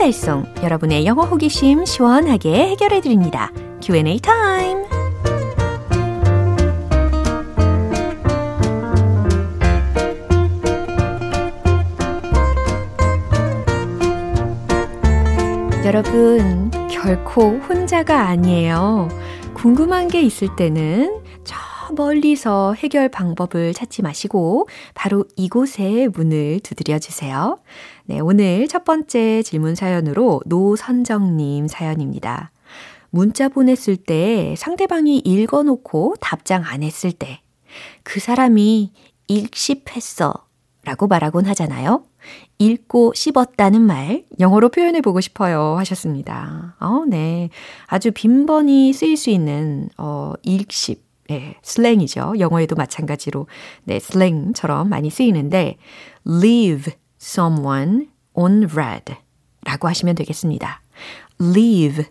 [0.03, 3.53] 달쏭 여러분의 영어 호기심 시원하게 해결해 드립니다.
[3.81, 4.83] Q&A 타임.
[15.85, 19.07] 여러분, 결코 혼자가 아니에요.
[19.53, 21.22] 궁금한 게 있을 때는 저
[21.93, 27.59] 멀리서 해결 방법을 찾지 마시고 바로 이곳에 문을 두드려 주세요.
[28.05, 32.51] 네, 오늘 첫 번째 질문 사연으로 노선정님 사연입니다.
[33.09, 37.43] 문자 보냈을 때 상대방이 읽어놓고 답장 안 했을 때
[38.03, 38.91] 그 사람이
[39.27, 40.33] 읽씹했어
[40.85, 42.03] 라고 말하곤 하잖아요.
[42.59, 46.75] 읽고 씹었다는 말 영어로 표현해 보고 싶어요 하셨습니다.
[46.79, 47.49] 어, 네.
[47.87, 52.33] 아주 빈번히 쓰일 수 있는 어, 읽씹 예, 슬랭이죠.
[52.39, 53.47] 영어에도 마찬가지로
[53.85, 55.77] 네, 슬랭처럼 많이 쓰이는데
[56.27, 59.15] leave someone on red
[59.65, 60.81] 라고 하시면 되겠습니다.
[61.41, 62.05] leave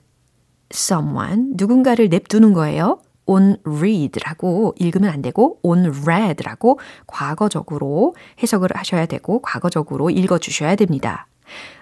[0.73, 3.01] someone 누군가를 냅두는 거예요.
[3.27, 11.27] on read라고 읽으면 안 되고 on read라고 과거적으로 해석을 하셔야 되고 과거적으로 읽어 주셔야 됩니다.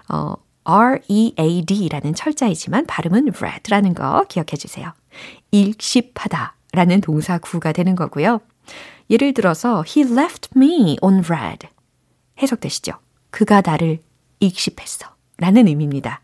[0.08, 4.92] 어, R-E-A-D라는 철자이지만 발음은 read라는 거 기억해 주세요.
[5.50, 8.40] 읽씹하다 라는 동사 구가 되는 거고요.
[9.08, 11.66] 예를 들어서 he left me on read
[12.40, 12.92] 해석되시죠?
[13.30, 13.98] 그가 나를
[14.40, 15.06] 읽씹했어
[15.38, 16.20] 라는 의미입니다.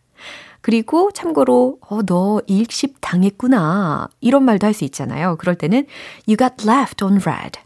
[0.61, 5.37] 그리고 참고로 어, 너 일십 당했구나 이런 말도 할 수 있잖아요.
[5.37, 5.87] 그럴 때는
[6.27, 7.61] you got left on red.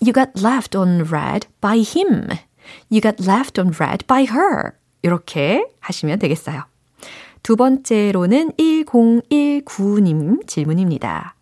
[0.00, 2.28] You got left on red by him.
[2.90, 4.72] You got left on red by her.
[5.02, 6.64] 이렇게 하시면 되겠어요.
[7.42, 11.34] 두 번째로는 1019님 질문입니다.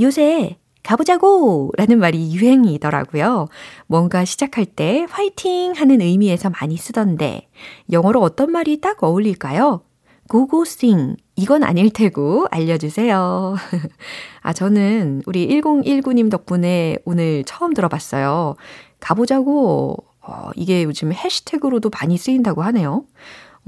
[0.00, 1.72] 요새 가보자고!
[1.76, 3.48] 라는 말이 유행이더라고요.
[3.88, 7.48] 뭔가 시작할 때 화이팅 하는 의미에서 많이 쓰던데,
[7.90, 9.80] 영어로 어떤 말이 딱 어울릴까요?
[10.28, 13.56] 고고 싱 이건 아닐 테고 알려주세요.
[14.42, 18.54] 아, 저는 우리 1019님 덕분에 오늘 처음 들어봤어요.
[19.00, 23.04] 가보자고, 어, 이게 요즘 해시태그로도 많이 쓰인다고 하네요.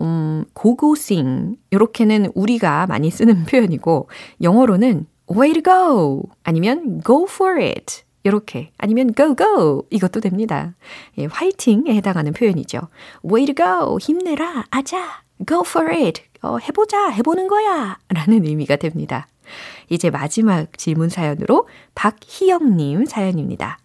[0.01, 1.57] 음, 고고싱.
[1.73, 4.09] 요렇게는 우리가 많이 쓰는 표현이고,
[4.41, 8.03] 영어로는 way to go 아니면 go for it.
[8.25, 10.75] 이렇게 아니면 go go 이것도 됩니다.
[11.19, 12.89] 예, 화이팅에 해당하는 표현이죠.
[13.25, 17.99] way to go 힘내라 아자 go for it 어, 해보자, 해보는 거야.
[18.09, 19.27] 라는 의미가 됩니다.
[19.89, 23.79] 이제 마지막 질문 사연으로 박희영님 사연입니다.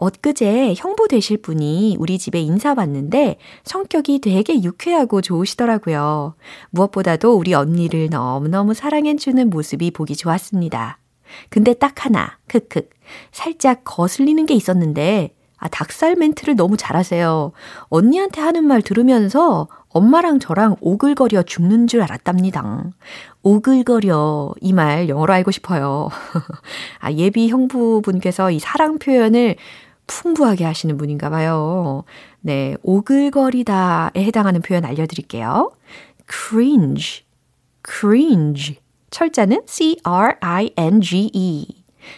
[0.00, 6.34] 엊그제 형부 되실 분이 우리 집에 인사 왔는데 성격이 되게 유쾌하고 좋으시더라고요.
[6.70, 10.98] 무엇보다도 우리 언니를 너무너무 사랑해주는 모습이 보기 좋았습니다.
[11.50, 12.88] 근데 딱 하나, 크크.
[13.30, 17.52] 살짝 거슬리는 게 있었는데, 아, 닭살 멘트를 너무 잘하세요.
[17.90, 22.84] 언니한테 하는 말 들으면서 엄마랑 저랑 오글거려 죽는 줄 알았답니다.
[23.42, 24.54] 오글거려.
[24.62, 26.08] 이 말 영어로 알고 싶어요.
[27.00, 29.56] 아, 예비 형부분께서 이 사랑 표현을
[30.10, 32.02] 풍부하게 하시는 분인가 봐요.
[32.40, 35.72] 네, 오글거리다에 해당하는 표현 알려드릴게요.
[36.28, 37.24] cringe,
[37.88, 38.78] cringe.
[39.10, 40.06] 철자는 C-R-I-N-G-E.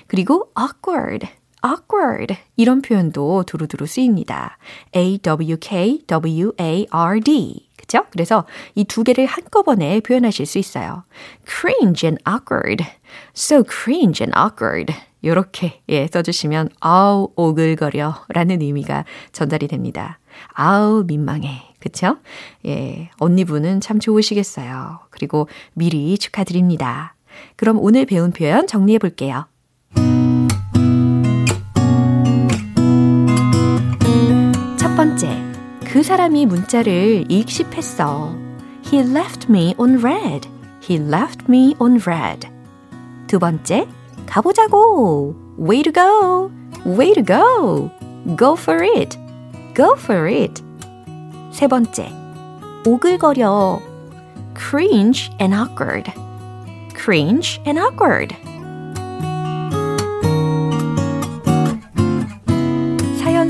[0.07, 1.29] 그리고 awkward,
[1.65, 4.59] awkward 이런 표현도 두루두루 쓰입니다.
[4.95, 5.63] A-W-K-W-A-R-D
[7.77, 8.05] 그쵸?
[8.11, 11.05] 그래서 이 두 개를 한꺼번에 표현하실 수 있어요.
[11.47, 12.85] cringe and awkward.
[13.35, 14.95] So cringe and awkward.
[15.25, 20.19] 요렇게 예, 써주시면 아우 오글거려 라는 의미가 전달이 됩니다.
[20.53, 21.63] 아우 민망해.
[21.79, 22.17] 그쵸?
[22.67, 25.01] 예, 언니분은 참 좋으시겠어요.
[25.11, 27.15] 그리고 미리 축하드립니다.
[27.57, 29.47] 그럼 오늘 배운 표현 정리해 볼게요.
[34.79, 35.43] 첫 번째,
[35.85, 38.37] 그 사람이 문자를 읽씹했어.
[38.93, 40.49] He left me on red.
[40.89, 42.49] He left me on red.
[43.27, 43.89] 두 번째,
[44.33, 45.35] 가보자고.
[45.59, 46.51] Way to go.
[46.87, 47.91] Way to go.
[48.35, 49.19] Go for it.
[49.75, 50.63] Go for it.
[51.53, 52.11] 세 번째,
[52.87, 53.81] 오글거려.
[54.55, 56.11] Cringe and awkward.
[56.95, 58.35] Cringe and awkward.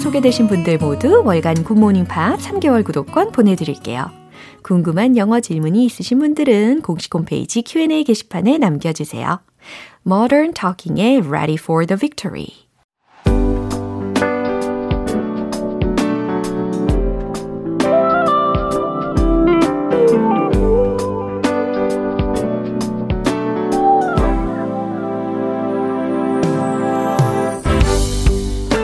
[0.03, 4.22] 소개되신 분들 모두 월간 굿모닝 팝 3개월 구독권 보내드릴게요.
[4.63, 9.41] 궁금한 영어 질문이 있으신 분들은 공식 홈페이지 Q&A 게시판에 남겨주세요.
[10.07, 12.47] Modern Talking의 Ready for the Victory.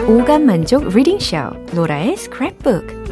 [0.09, 1.37] 오감 만족 리딩 쇼
[1.75, 3.08] 로라의 스크랩북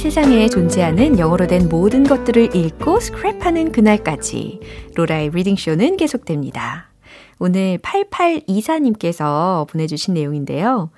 [0.00, 4.58] 세상에 존재하는 영어로 된 모든 것들을 읽고 스크랩하는 그날까지
[4.94, 6.88] 로라의 reading 쇼는 계속됩니다.
[7.38, 10.90] 오늘 8824님께서 보내주신 내용인데요.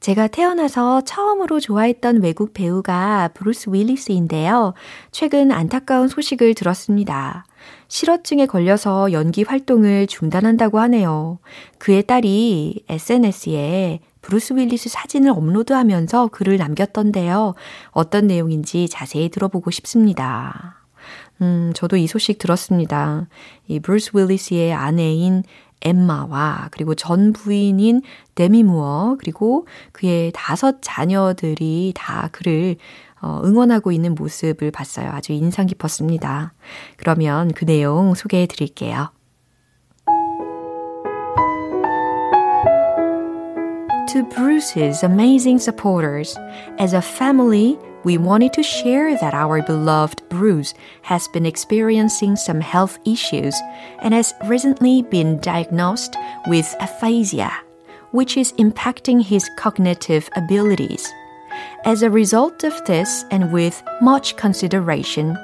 [0.00, 4.74] 제가 태어나서 처음으로 좋아했던 외국 배우가 브루스 윌리스인데요.
[5.12, 7.44] 최근 안타까운 소식을 들었습니다.
[7.86, 11.38] 실어증에 걸려서 연기 활동을 중단한다고 하네요.
[11.78, 17.54] 그의 딸이 SNS에 브루스 윌리스 사진을 업로드하면서 글을 남겼던데요.
[17.92, 20.84] 어떤 내용인지 자세히 들어보고 싶습니다.
[21.40, 23.26] 음, 저도 이 소식 들었습니다.
[23.68, 25.44] 이 브루스 윌리스의 아내인
[25.80, 28.02] 엠마와 그리고 전 부인인
[28.34, 32.76] 데미 무어 그리고 그의 다섯 자녀들이 다 그를
[33.22, 35.08] 어, 응원하고 있는 모습을 봤어요.
[35.10, 36.52] 아주 인상 깊었습니다.
[36.98, 39.10] 그러면 그 내용 소개해 드릴게요.
[44.08, 46.34] To Bruce's amazing supporters,
[46.78, 52.62] as a family, we wanted to share that our beloved Bruce has been experiencing some
[52.62, 53.54] health issues
[54.00, 56.16] and has recently been diagnosed
[56.46, 57.52] with aphasia,
[58.12, 61.06] which is impacting his cognitive abilities.
[61.84, 65.36] As a result of this, and with much consideration,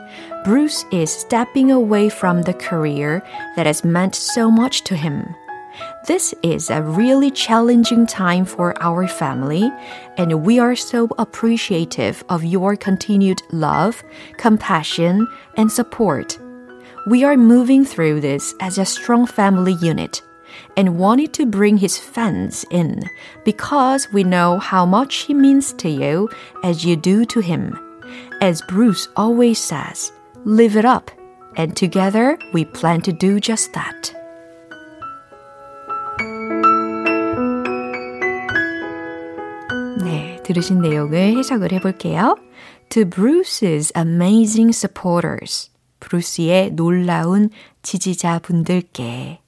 [0.43, 3.23] Bruce is stepping away from the career
[3.57, 5.35] that has meant so much to him.
[6.07, 9.71] This is a really challenging time for our family,
[10.17, 14.03] and we are so appreciative of your continued love,
[14.37, 16.39] compassion, and support.
[17.07, 20.23] We are moving through this as a strong family unit
[20.77, 23.03] and wanted to bring his fans in
[23.45, 26.29] because we know how much he means to you
[26.63, 27.79] as you do to him.
[28.41, 30.13] As Bruce always says,
[30.45, 31.11] live it up,
[31.57, 34.24] and together we plan to do just that.
[40.45, 42.37] 들으신 내용을 해석을 해볼게요.
[42.91, 45.71] To Bruce's amazing supporters.
[46.01, 47.51] 브루스의 놀라운
[47.83, 49.41] 지지자분들께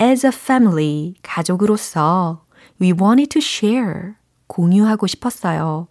[0.00, 2.44] As a family, 가족으로서
[2.80, 4.14] we wanted to share,
[4.46, 5.88] 공유하고 싶었어요.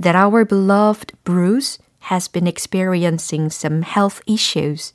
[0.00, 1.78] That our beloved Bruce
[2.10, 4.92] has been experiencing some health issues.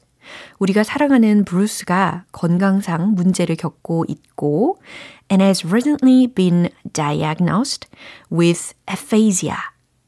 [0.60, 4.78] 우리가 사랑하는 브루스가 건강상 문제를 겪고 있고
[5.32, 7.88] and has recently been diagnosed
[8.32, 9.56] with aphasia.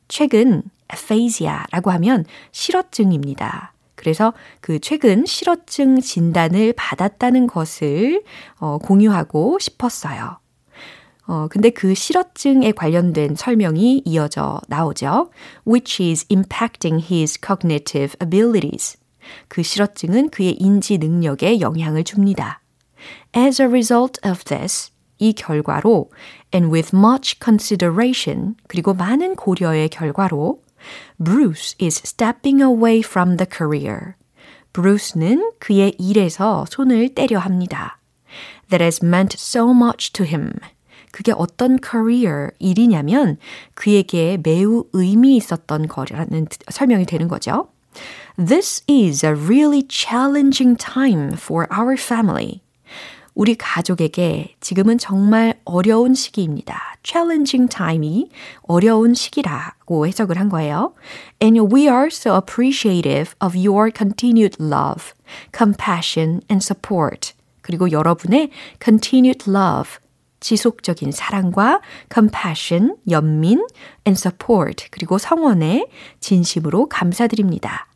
[0.08, 3.74] 최근 aphasia라고 하면 실어증입니다.
[3.96, 8.24] 그래서 그 최근 실어증 진단을 받았다는 것을
[8.60, 10.40] 어, 공유하고 싶었어요.
[11.28, 15.30] 어, 근데 그 실어증에 관련된 설명이 이어져 나오죠.
[15.68, 18.98] which is impacting his cognitive abilities.
[19.48, 22.62] 그 실어증은 그의 인지 능력에 영향을 줍니다.
[23.36, 26.10] As a result of this, 이 결과로
[26.54, 30.62] and with much consideration 그리고 많은 고려의 결과로
[31.24, 34.16] Bruce is stepping away from the career.
[34.74, 38.00] 브루스는 그의 일에서 손을 떼려 합니다.
[38.70, 40.54] That has meant so much to him.
[41.12, 43.38] 그게 어떤 career, 일이냐면
[43.74, 47.68] 그에게 매우 의미 있었던 거라는 설명이 되는 거죠.
[48.44, 52.62] This is a really challenging time for our family.
[53.36, 56.98] 우리 가족에게 지금은 정말 어려운 시기입니다.
[57.04, 58.30] challenging time이
[58.64, 60.96] 어려운 시기라고 해석을 한 거예요.
[61.40, 65.14] And we are so appreciative of your continued love,
[65.56, 67.34] compassion and support.
[67.62, 68.50] 그리고 여러분의
[68.84, 70.00] continued love,
[70.40, 71.80] 지속적인 사랑과
[72.12, 73.60] compassion, 연민
[74.08, 75.86] and support, 그리고 성원에
[76.20, 77.91] 진심으로 감사드립니다.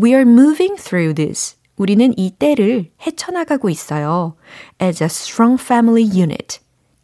[0.00, 1.56] We are moving through this.
[1.76, 4.36] 우리는 이 때를 헤쳐나가고 있어요.
[4.82, 6.60] As a strong family unit.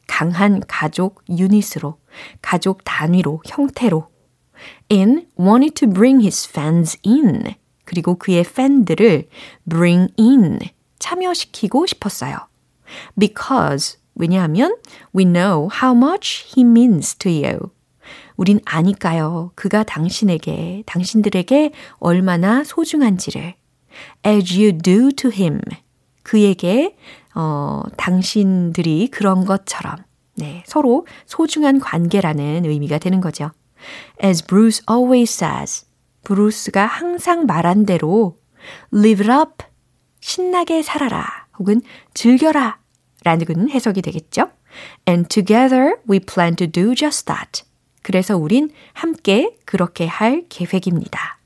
[0.06, 1.98] 강한 가족 유닛으로,
[2.42, 4.08] 가족 단위로, 형태로.
[4.90, 7.54] And wanted to bring his fans in.
[7.84, 9.28] 그리고 그의 팬들을
[9.68, 10.58] bring in.
[10.98, 12.36] 참여시키고 싶었어요.
[13.18, 14.76] Because, 왜냐하면
[15.14, 17.70] we know how much he means to you.
[18.37, 19.53] 우린 아니까요.
[19.55, 23.55] 그가 당신에게, 당신들에게 얼마나 소중한지를.
[24.26, 25.61] as you do to him.
[26.22, 26.97] 그에게,
[27.35, 29.97] 어, 당신들이 그런 것처럼,
[30.37, 33.51] 네, 서로 소중한 관계라는 의미가 되는 거죠.
[34.22, 35.87] As Bruce always says.
[36.24, 38.39] 브루스가 항상 말한 대로
[38.93, 39.64] live it up.
[40.20, 41.47] 신나게 살아라.
[41.59, 41.82] 혹은
[42.14, 42.78] 즐겨라.
[43.22, 44.51] 라는 해석이 되겠죠.
[45.09, 47.62] And together we plan to do just that.
[48.05, 51.38] 그래서 우린 함께 그렇게 할 계획입니다.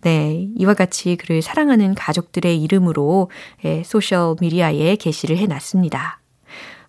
[0.00, 3.30] 네, 이와 같이 그를 사랑하는 가족들의 이름으로
[3.64, 6.20] 예, 소셜 미디어에 게시를 해놨습니다.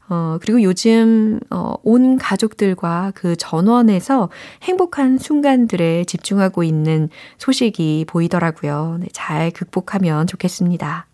[0.08, 4.30] 어, 그리고 요즘, 어, 온 가족들과 그 전원에서
[4.64, 8.98] 행복한 순간들에 집중하고 있는 소식이 보이더라고요.
[9.02, 11.08] 네, 잘 극복하면 좋겠습니다.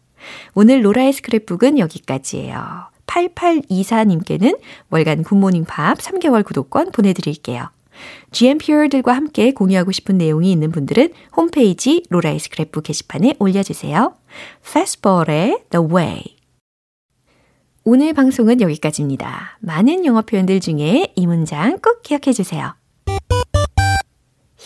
[0.54, 2.91] 오늘 로라의 스크랩북은 여기까지예요.
[3.12, 4.60] 8824님께는
[4.90, 7.70] 월간 굿모닝 팝스 3개월 구독권 보내드릴게요.
[8.32, 14.16] GMPR들과 함께 공유하고 싶은 내용이 있는 분들은 홈페이지 로라의 스크랩북 게시판에 올려주세요.
[14.66, 16.24] Fastball의 The Way
[17.84, 19.58] 오늘 방송은 여기까지입니다.
[19.60, 22.76] 많은 영어 표현들 중에 이 문장 꼭 기억해 주세요.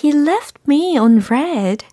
[0.03, 1.85] He left me on red.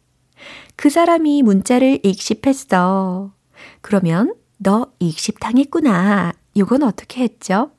[0.74, 3.32] 그 사람이 문자를 익십했어.
[3.80, 6.32] 그러면 너 익십당했구나.
[6.54, 7.70] 이건 어떻게 했죠?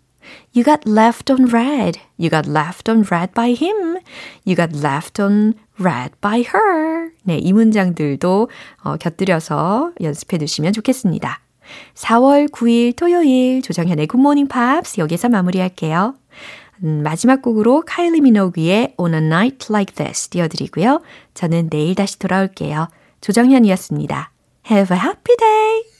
[0.55, 1.99] You got left on read.
[2.17, 3.99] You got left on read by him.
[4.45, 7.11] You got left on read by her.
[7.23, 8.49] 네, 이 문장들도
[8.83, 11.39] 어, 곁들여서 연습해 두시면 좋겠습니다.
[11.95, 16.15] 4월 9일 토요일 조정현의 굿모닝 팝스 여기서 마무리할게요.
[16.83, 21.01] 음, 마지막 곡으로 카일리 미노그의 On a Night Like This 띄워드리고요.
[21.33, 22.89] 저는 내일 다시 돌아올게요.
[23.21, 24.31] 조정현이었습니다.
[24.69, 25.92] Have a happy day!